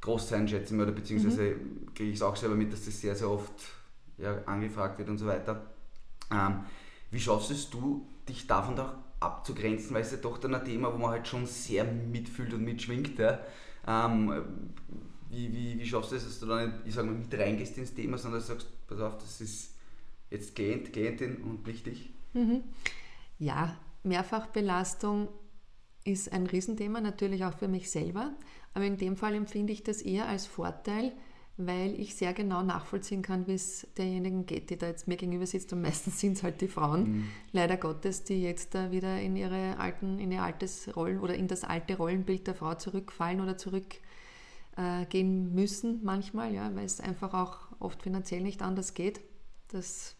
[0.00, 1.94] groß sein, schätze ich mal, oder beziehungsweise mhm.
[1.94, 3.52] kriege ich es auch selber mit, dass das sehr, sehr oft
[4.16, 5.66] ja, angefragt wird und so weiter.
[6.32, 6.60] Ähm,
[7.10, 10.92] wie schaffst es du, dich davon doch abzugrenzen, weil es ja doch dann ein Thema,
[10.92, 13.18] wo man halt schon sehr mitfühlt und mitschwingt.
[13.18, 13.40] Ja?
[13.86, 14.32] Ähm,
[15.30, 17.78] wie, wie, wie schaffst du es, dass du da nicht, ich sag mal, mit reingehst
[17.78, 19.74] ins Thema, sondern sagst, pass auf, das ist
[20.28, 22.10] jetzt Klient, Klientin und wichtig?
[22.34, 22.62] Mhm.
[23.38, 25.28] Ja, Mehrfachbelastung
[26.04, 28.32] ist ein Riesenthema, natürlich auch für mich selber.
[28.74, 31.12] Aber in dem Fall empfinde ich das eher als Vorteil,
[31.56, 35.46] weil ich sehr genau nachvollziehen kann, wie es derjenigen geht, die da jetzt mir gegenüber
[35.46, 35.72] sitzt.
[35.72, 37.24] Und meistens sind es halt die Frauen, mhm.
[37.52, 41.46] leider Gottes, die jetzt da wieder in ihre alten, in ihr altes Rollen oder in
[41.46, 44.02] das alte Rollenbild der Frau zurückfallen oder zurückgehen
[44.80, 49.20] äh, müssen manchmal, ja, weil es einfach auch oft finanziell nicht anders geht.
[49.68, 50.16] Das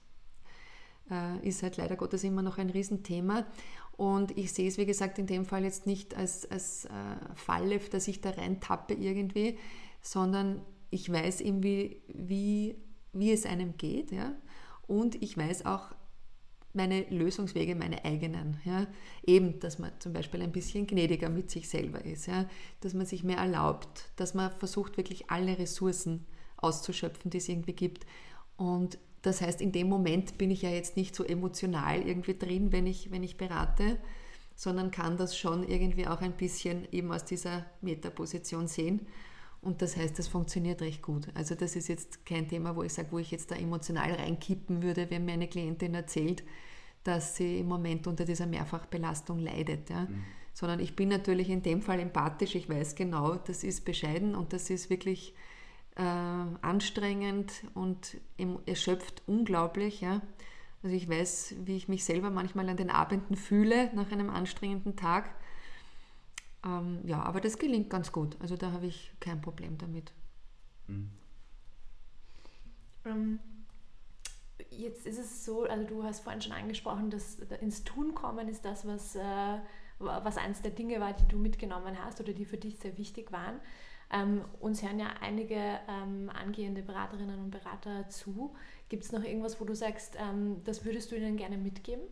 [1.11, 3.47] äh, ist halt leider Gottes immer noch ein Riesenthema.
[3.97, 6.91] Und ich sehe es, wie gesagt, in dem Fall jetzt nicht als, als äh,
[7.35, 9.59] Falle, dass ich da reintappe irgendwie,
[10.01, 12.77] sondern ich weiß eben, wie, wie,
[13.13, 14.11] wie es einem geht.
[14.11, 14.35] Ja?
[14.87, 15.95] Und ich weiß auch
[16.73, 18.61] meine Lösungswege, meine eigenen.
[18.65, 18.87] Ja?
[19.27, 22.47] Eben, dass man zum Beispiel ein bisschen gnädiger mit sich selber ist, ja?
[22.81, 27.73] dass man sich mehr erlaubt, dass man versucht, wirklich alle Ressourcen auszuschöpfen, die es irgendwie
[27.73, 28.07] gibt.
[28.57, 32.73] Und das heißt, in dem Moment bin ich ja jetzt nicht so emotional irgendwie drin,
[32.73, 33.99] wenn ich, wenn ich berate,
[34.55, 39.07] sondern kann das schon irgendwie auch ein bisschen eben aus dieser Metaposition sehen.
[39.63, 41.29] Und das heißt, das funktioniert recht gut.
[41.35, 44.83] Also das ist jetzt kein Thema, wo ich sage, wo ich jetzt da emotional reinkippen
[44.83, 46.43] würde, wenn mir eine Klientin erzählt,
[47.05, 49.91] dass sie im Moment unter dieser Mehrfachbelastung leidet.
[49.91, 50.03] Ja.
[50.03, 50.25] Mhm.
[50.55, 52.55] Sondern ich bin natürlich in dem Fall empathisch.
[52.55, 55.35] Ich weiß genau, das ist bescheiden und das ist wirklich
[55.97, 58.17] äh, anstrengend und
[58.67, 60.01] erschöpft unglaublich.
[60.01, 60.23] Ja.
[60.83, 64.97] Also ich weiß, wie ich mich selber manchmal an den Abenden fühle nach einem anstrengenden
[64.97, 65.35] Tag.
[66.65, 68.37] Ähm, ja, aber das gelingt ganz gut.
[68.41, 70.13] Also da habe ich kein Problem damit.
[70.87, 71.11] Mhm.
[73.05, 73.39] Ähm,
[74.71, 78.65] jetzt ist es so, also du hast vorhin schon angesprochen, dass ins Tun kommen ist
[78.65, 79.59] das, was, äh,
[79.99, 83.33] was eines der Dinge war, die du mitgenommen hast oder die für dich sehr wichtig
[83.33, 83.61] waren.
[84.13, 88.55] Ähm, uns hören ja einige ähm, angehende Beraterinnen und Berater zu.
[88.89, 92.03] Gibt es noch irgendwas, wo du sagst, ähm, das würdest du ihnen gerne mitgeben?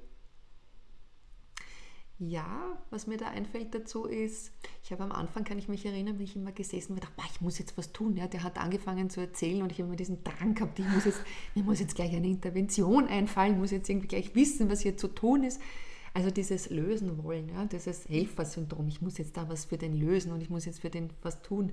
[2.20, 4.52] Ja, was mir da einfällt dazu ist,
[4.82, 7.40] ich habe am Anfang, kann ich mich erinnern, wie ich immer gesessen und gedacht, ich
[7.40, 8.16] muss jetzt was tun.
[8.16, 11.04] Ja, der hat angefangen zu erzählen und ich habe immer diesen Drang gehabt, ich muss
[11.04, 11.20] jetzt,
[11.54, 15.06] mir muss jetzt gleich eine Intervention einfallen, muss jetzt irgendwie gleich wissen, was hier zu
[15.06, 15.60] tun ist.
[16.12, 20.32] Also dieses Lösen wollen, ja, dieses Helfersyndrom, ich muss jetzt da was für den lösen
[20.32, 21.72] und ich muss jetzt für den was tun.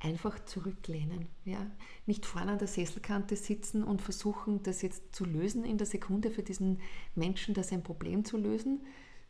[0.00, 1.70] Einfach zurücklehnen, ja.
[2.06, 6.30] Nicht vorne an der Sesselkante sitzen und versuchen, das jetzt zu lösen in der Sekunde
[6.30, 6.80] für diesen
[7.14, 8.80] Menschen, das ein Problem zu lösen,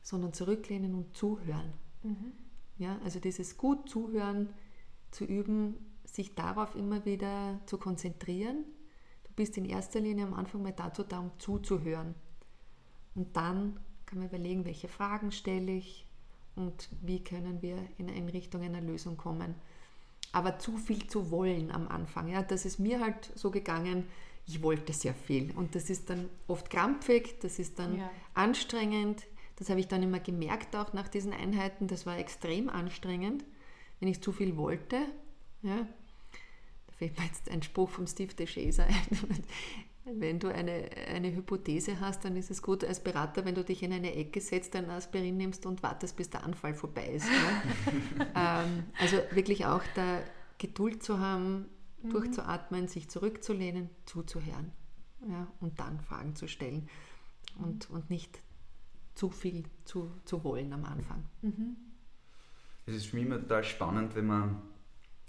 [0.03, 1.73] sondern zurücklehnen und zuhören.
[2.03, 2.33] Mhm.
[2.79, 4.49] Ja, also dieses gut zuhören
[5.11, 8.65] zu üben, sich darauf immer wieder zu konzentrieren.
[9.25, 12.15] Du bist in erster Linie am Anfang mal dazu da, um zuzuhören.
[13.15, 16.07] Und dann kann man überlegen, welche Fragen stelle ich
[16.57, 19.55] und wie können wir in, in Richtung einer Lösung kommen.
[20.33, 24.07] Aber zu viel zu wollen am Anfang, ja, das ist mir halt so gegangen,
[24.47, 25.53] ich wollte sehr viel.
[25.53, 28.11] Und das ist dann oft krampfig, das ist dann ja.
[28.35, 29.25] anstrengend,
[29.63, 31.87] das habe ich dann immer gemerkt, auch nach diesen Einheiten.
[31.87, 33.45] Das war extrem anstrengend,
[34.01, 34.97] wenn ich zu viel wollte.
[35.63, 35.87] Ja.
[36.89, 39.45] Da fällt mir jetzt ein Spruch von Steve DeShazer ein.
[40.19, 43.85] Wenn du eine, eine Hypothese hast, dann ist es gut als Berater, wenn du dich
[43.85, 47.29] in eine Ecke setzt, ein Aspirin nimmst und wartest, bis der Anfall vorbei ist.
[48.35, 50.19] ähm, also wirklich auch da
[50.59, 51.67] Geduld zu haben,
[52.03, 52.11] mhm.
[52.11, 54.73] durchzuatmen, sich zurückzulehnen, zuzuhören
[55.29, 56.89] ja, und dann Fragen zu stellen
[57.59, 58.43] und, und nicht
[59.15, 61.25] zu viel zu, zu wollen am Anfang.
[61.43, 61.77] Mhm.
[62.87, 64.63] Es ist für mich immer total spannend, wenn man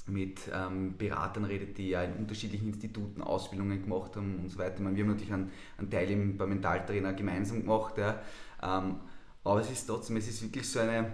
[0.06, 4.82] mit ähm, Beratern redet, die ja in unterschiedlichen Instituten Ausbildungen gemacht haben und so weiter.
[4.82, 8.22] Meine, wir haben natürlich einen, einen Teil im, beim Mentaltrainer gemeinsam gemacht, ja.
[8.62, 9.00] ähm,
[9.44, 11.14] aber es ist trotzdem, es ist wirklich so eine,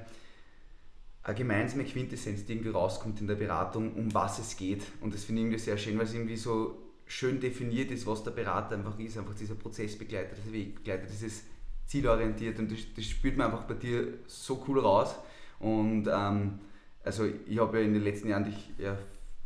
[1.24, 4.84] eine gemeinsame Quintessenz, die irgendwie rauskommt in der Beratung, um was es geht.
[5.02, 8.24] Und das finde ich irgendwie sehr schön, weil es irgendwie so schön definiert ist, was
[8.24, 11.44] der Berater einfach ist, einfach dieser Prozessbegleiter, dieser Wegbegleiter, dieses
[11.90, 15.16] zielorientiert und das, das spürt man einfach bei dir so cool raus.
[15.60, 16.60] Und ähm,
[17.04, 18.96] also ich habe ja in den letzten Jahren dich ja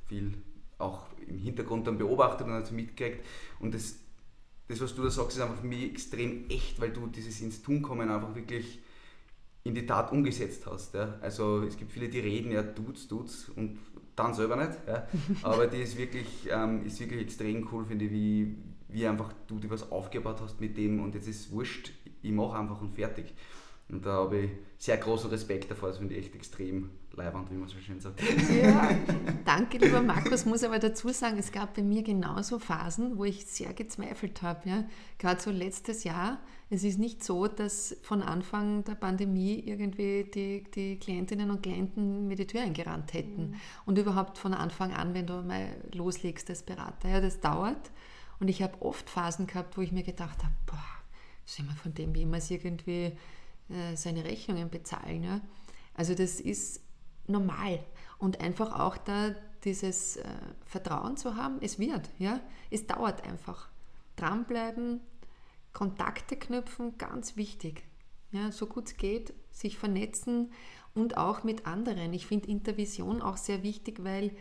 [0.07, 0.33] viel
[0.77, 3.25] auch im Hintergrund dann beobachtet und also mitgekriegt.
[3.59, 3.95] Und das,
[4.67, 7.61] das, was du da sagst, ist einfach für mich extrem echt, weil du dieses ins
[7.61, 8.79] Tun kommen einfach wirklich
[9.63, 10.95] in die Tat umgesetzt hast.
[10.95, 11.17] Ja.
[11.21, 13.79] Also es gibt viele, die reden, ja, tut's, tut's und
[14.17, 14.77] dann selber nicht.
[14.85, 15.07] Ja.
[15.43, 18.57] Aber die ist wirklich, ähm, ist wirklich extrem cool, finde ich, wie,
[18.93, 22.31] wie einfach du dir was aufgebaut hast mit dem und jetzt ist es wurscht, ich
[22.31, 23.33] mache einfach und fertig.
[23.89, 27.55] Und da habe ich sehr großen Respekt davor, das finde ich echt extrem leibend, wie
[27.55, 28.21] man so schön sagt.
[28.49, 28.89] Ja,
[29.45, 30.45] danke, lieber Markus.
[30.45, 34.67] Muss aber dazu sagen, es gab bei mir genauso Phasen, wo ich sehr gezweifelt habe.
[34.67, 34.83] Ja.
[35.19, 36.39] Gerade so letztes Jahr.
[36.69, 42.27] Es ist nicht so, dass von Anfang der Pandemie irgendwie die, die Klientinnen und Klienten
[42.27, 43.51] mir die Tür eingerannt hätten.
[43.51, 43.55] Mhm.
[43.85, 47.09] Und überhaupt von Anfang an, wenn du mal loslegst als Berater.
[47.09, 47.91] Ja, das dauert.
[48.43, 50.83] Und ich habe oft Phasen gehabt, wo ich mir gedacht habe, boah,
[51.45, 53.13] soll man von dem jemals irgendwie
[53.69, 55.23] äh, seine Rechnungen bezahlen?
[55.23, 55.39] Ja?
[55.93, 56.81] Also das ist
[57.25, 57.79] normal.
[58.17, 60.25] Und einfach auch da dieses äh,
[60.65, 63.69] Vertrauen zu haben, es wird, ja, es dauert einfach.
[64.17, 64.99] Dranbleiben,
[65.71, 67.85] Kontakte knüpfen, ganz wichtig.
[68.31, 70.51] Ja, so gut es geht, sich vernetzen
[70.93, 72.11] und auch mit anderen.
[72.11, 74.35] Ich finde Intervision auch sehr wichtig, weil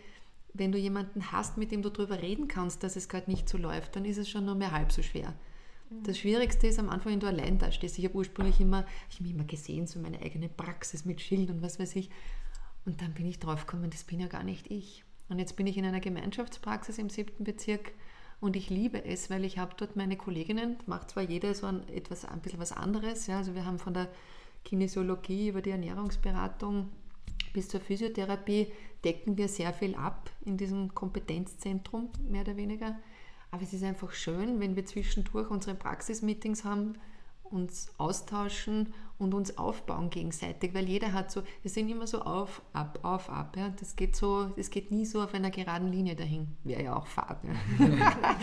[0.55, 3.59] wenn du jemanden hast, mit dem du darüber reden kannst, dass es gerade nicht so
[3.59, 5.35] läuft, dann ist es schon nur mehr halb so schwer.
[5.91, 6.03] Mhm.
[6.05, 7.99] Das Schwierigste ist am Anfang, wenn du allein da stehst.
[7.99, 11.63] Ich habe ursprünglich immer, ich habe immer gesehen, so meine eigene Praxis mit Schild und
[11.63, 12.11] was weiß ich.
[12.85, 15.05] Und dann bin ich drauf gekommen, das bin ja gar nicht ich.
[15.29, 17.93] Und jetzt bin ich in einer Gemeinschaftspraxis im siebten Bezirk
[18.41, 21.89] und ich liebe es, weil ich habe dort meine Kolleginnen, macht zwar jeder so ein,
[21.89, 23.29] etwas, ein bisschen was anderes.
[23.29, 24.09] Ja, also wir haben von der
[24.65, 26.91] Kinesiologie über die Ernährungsberatung
[27.53, 28.73] bis zur Physiotherapie
[29.05, 32.99] decken wir sehr viel ab in diesem Kompetenzzentrum, mehr oder weniger.
[33.51, 36.95] Aber es ist einfach schön, wenn wir zwischendurch unsere Praxismeetings haben,
[37.45, 42.63] uns austauschen und uns aufbauen gegenseitig, weil jeder hat so, wir sind immer so auf,
[42.73, 43.57] ab, auf, ab.
[43.57, 43.69] Ja.
[43.79, 46.57] Das geht so, geht nie so auf einer geraden Linie dahin.
[46.65, 47.45] Wäre ja auch Fahrt.
[47.45, 48.17] Ja.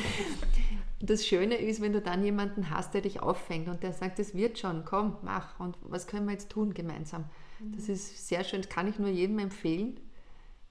[1.02, 4.36] das Schöne ist, wenn du dann jemanden hast, der dich auffängt und der sagt, es
[4.36, 7.26] wird schon, komm, mach und was können wir jetzt tun gemeinsam.
[7.76, 10.00] Das ist sehr schön, das kann ich nur jedem empfehlen.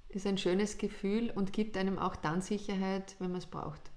[0.09, 3.90] Ist ein schönes Gefühl und gibt einem auch dann Sicherheit, wenn man es braucht.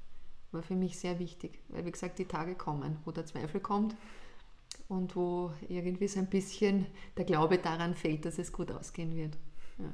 [0.52, 3.96] War für mich sehr wichtig, weil wie gesagt, die Tage kommen, wo der Zweifel kommt
[4.90, 9.38] und wo irgendwie so ein bisschen der Glaube daran fehlt, dass es gut ausgehen wird.
[9.78, 9.92] Ja.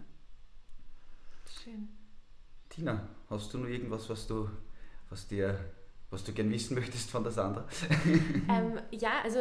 [1.64, 1.90] Schön.
[2.70, 4.50] Tina, hast du noch irgendwas, was du,
[5.12, 5.60] was dir,
[6.10, 7.68] was du gern wissen möchtest von der Sandra?
[8.50, 9.40] Ähm, ja, also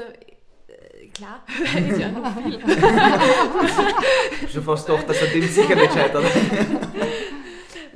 [0.68, 1.44] äh, klar,
[1.88, 2.60] ist ja noch viel.
[4.48, 6.24] Schon fast doch, dass er dem sicher nicht scheitert.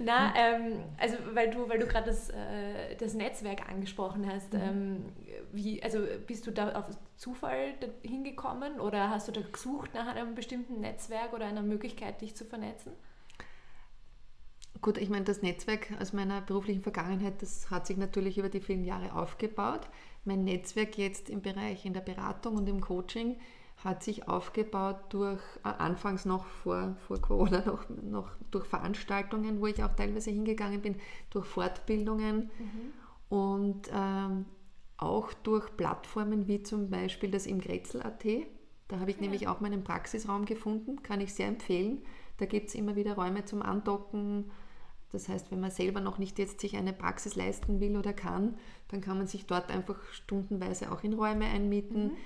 [0.03, 4.61] Na, ähm, also weil du, weil du gerade das, äh, das Netzwerk angesprochen hast, mhm.
[4.61, 5.05] ähm,
[5.53, 6.85] wie, also bist du da auf
[7.17, 12.35] Zufall hingekommen oder hast du da gesucht nach einem bestimmten Netzwerk oder einer Möglichkeit, dich
[12.35, 12.93] zu vernetzen?
[14.81, 18.61] Gut, ich meine, das Netzwerk aus meiner beruflichen Vergangenheit, das hat sich natürlich über die
[18.61, 19.83] vielen Jahre aufgebaut.
[20.25, 23.37] Mein Netzwerk jetzt im Bereich in der Beratung und im Coaching
[23.85, 29.67] hat sich aufgebaut durch, äh, anfangs noch vor, vor Corona, noch, noch durch Veranstaltungen, wo
[29.67, 30.97] ich auch teilweise hingegangen bin,
[31.31, 32.93] durch Fortbildungen mhm.
[33.37, 34.45] und ähm,
[34.99, 38.25] auch durch Plattformen wie zum Beispiel das Imgrätzl.at.
[38.89, 39.23] Da habe ich ja.
[39.23, 42.03] nämlich auch meinen Praxisraum gefunden, kann ich sehr empfehlen.
[42.37, 44.51] Da gibt es immer wieder Räume zum Andocken.
[45.13, 48.57] Das heißt, wenn man selber noch nicht jetzt sich eine Praxis leisten will oder kann,
[48.91, 52.05] dann kann man sich dort einfach stundenweise auch in Räume einmieten.
[52.05, 52.17] Mhm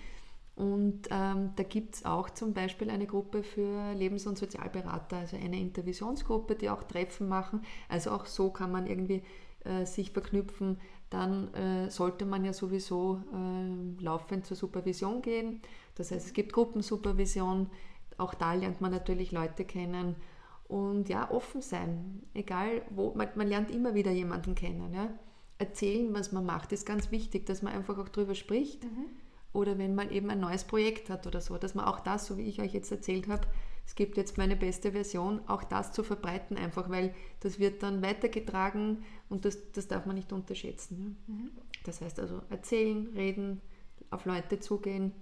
[0.57, 5.37] und ähm, da gibt es auch zum Beispiel eine Gruppe für Lebens- und Sozialberater, also
[5.37, 7.63] eine Intervisionsgruppe, die auch Treffen machen.
[7.89, 9.23] Also auch so kann man irgendwie
[9.65, 10.79] äh, sich verknüpfen.
[11.11, 15.61] Dann äh, sollte man ja sowieso äh, laufend zur Supervision gehen.
[15.97, 17.69] Das heißt, es gibt Gruppensupervision.
[18.17, 20.15] Auch da lernt man natürlich Leute kennen.
[20.69, 22.23] Und ja, offen sein.
[22.33, 24.95] Egal wo, man, man lernt immer wieder jemanden kennen.
[24.95, 25.09] Ja?
[25.67, 28.85] Erzählen, was man macht, ist ganz wichtig, dass man einfach auch drüber spricht.
[28.85, 29.07] Mhm
[29.55, 32.37] oder wenn man eben ein neues Projekt hat oder so, dass man auch das, so
[32.37, 33.47] wie ich euch jetzt erzählt habe,
[33.87, 38.03] es gibt jetzt meine beste Version, auch das zu verbreiten, einfach weil das wird dann
[38.03, 41.17] weitergetragen und das, das darf man nicht unterschätzen.
[41.29, 41.35] Ja.
[41.35, 41.51] Mhm.
[41.85, 43.61] Das heißt also erzählen, reden,
[44.11, 45.13] auf Leute zugehen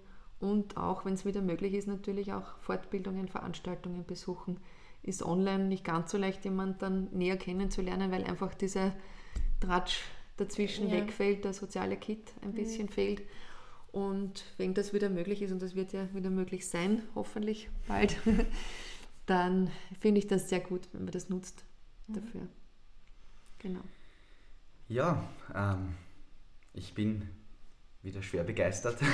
[0.41, 4.61] und auch, wenn es wieder möglich ist, natürlich auch Fortbildungen, Veranstaltungen besuchen.
[5.03, 8.95] Ist online nicht ganz so leicht, jemanden dann näher kennenzulernen, weil einfach dieser
[9.61, 10.03] Tratsch
[10.37, 10.97] dazwischen ja.
[10.97, 12.55] wegfällt, der soziale Kit ein mhm.
[12.55, 12.93] bisschen mhm.
[12.93, 13.23] fehlt.
[13.93, 18.17] Und wenn das wieder möglich ist, und das wird ja wieder möglich sein, hoffentlich bald,
[19.27, 21.65] dann finde ich das sehr gut, wenn man das nutzt
[22.07, 22.15] mhm.
[22.15, 22.49] dafür.
[23.59, 23.83] Genau.
[24.89, 25.95] Ja, ähm,
[26.73, 27.29] ich bin
[28.03, 28.97] wieder schwer begeistert.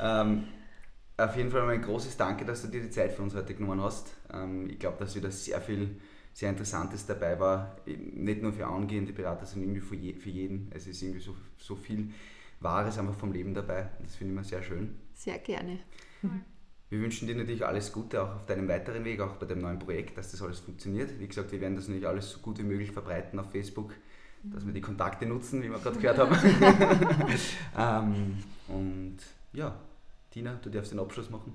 [0.00, 0.44] ähm,
[1.16, 3.80] auf jeden Fall ein großes Danke, dass du dir die Zeit für uns heute genommen
[3.82, 4.14] hast.
[4.32, 6.00] Ähm, ich glaube, dass wieder sehr viel
[6.32, 10.70] sehr Interessantes dabei war, nicht nur für angehende Berater, sondern irgendwie für, je, für jeden.
[10.74, 12.10] Es ist irgendwie so, so viel
[12.60, 13.90] Wahres einfach vom Leben dabei.
[14.02, 14.96] Das finde ich immer sehr schön.
[15.14, 15.78] Sehr gerne.
[16.88, 19.78] Wir wünschen dir natürlich alles Gute auch auf deinem weiteren Weg, auch bei dem neuen
[19.78, 21.18] Projekt, dass das alles funktioniert.
[21.18, 23.94] Wie gesagt, wir werden das natürlich alles so gut wie möglich verbreiten auf Facebook,
[24.42, 26.36] dass wir die Kontakte nutzen, wie wir gerade gehört haben.
[27.78, 29.18] ähm, und
[29.52, 29.74] ja,
[30.32, 31.54] Tina, du darfst den Abschluss machen.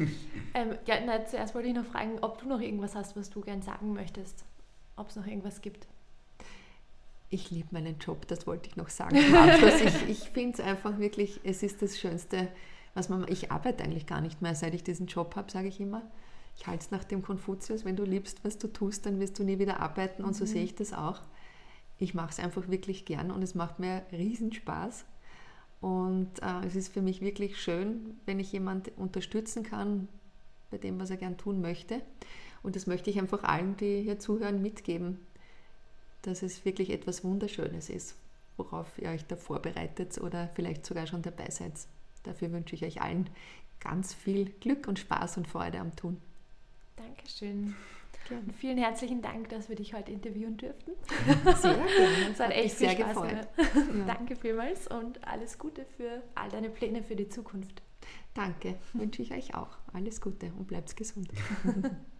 [0.54, 3.42] ähm, ja, na, zuerst wollte ich noch fragen, ob du noch irgendwas hast, was du
[3.42, 4.46] gern sagen möchtest.
[4.96, 5.86] Ob es noch irgendwas gibt.
[7.28, 9.16] Ich liebe meinen Job, das wollte ich noch sagen.
[9.16, 12.48] ich ich finde es einfach wirklich, es ist das Schönste,
[12.94, 13.26] was man.
[13.28, 16.02] Ich arbeite eigentlich gar nicht mehr, seit ich diesen Job habe, sage ich immer.
[16.56, 19.44] Ich halte es nach dem Konfuzius, wenn du liebst, was du tust, dann wirst du
[19.44, 20.48] nie wieder arbeiten und so mhm.
[20.48, 21.20] sehe ich das auch.
[21.98, 25.04] Ich mache es einfach wirklich gern und es macht mir riesen Spaß.
[25.84, 30.08] Und äh, es ist für mich wirklich schön, wenn ich jemanden unterstützen kann
[30.70, 32.00] bei dem, was er gern tun möchte.
[32.62, 35.18] Und das möchte ich einfach allen, die hier zuhören, mitgeben
[36.24, 38.16] dass es wirklich etwas Wunderschönes ist,
[38.56, 41.72] worauf ihr euch da vorbereitet oder vielleicht sogar schon dabei seid.
[42.22, 43.28] Dafür wünsche ich euch allen
[43.80, 46.20] ganz viel Glück und Spaß und Freude am Tun.
[46.96, 47.74] Dankeschön.
[48.28, 48.52] Gerne.
[48.54, 50.92] Vielen herzlichen Dank, dass wir dich heute interviewen durften.
[51.56, 52.30] Sehr gerne.
[52.32, 53.48] Es hat echt viel Spaß gefreut.
[53.56, 54.04] Ja.
[54.06, 57.82] Danke vielmals und alles Gute für all deine Pläne für die Zukunft.
[58.32, 59.76] Danke, wünsche ich euch auch.
[59.92, 61.28] Alles Gute und bleibt gesund.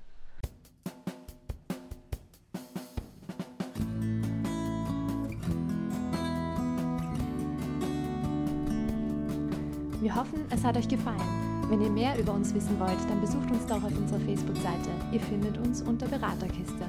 [10.00, 11.53] Wir hoffen, es hat euch gefallen.
[11.75, 14.91] Wenn ihr mehr über uns wissen wollt, dann besucht uns doch auf unserer Facebook-Seite.
[15.11, 16.87] Ihr findet uns unter Beraterkiste.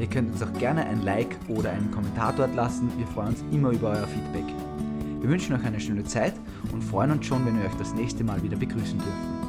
[0.00, 2.90] Ihr könnt uns auch gerne ein Like oder einen Kommentar dort lassen.
[2.98, 4.52] Wir freuen uns immer über euer Feedback.
[5.20, 6.34] Wir wünschen euch eine schöne Zeit
[6.72, 9.43] und freuen uns schon, wenn wir euch das nächste Mal wieder begrüßen dürfen.